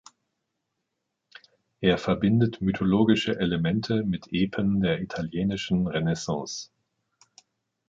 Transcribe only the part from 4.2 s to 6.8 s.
Epen der italienischen Renaissance.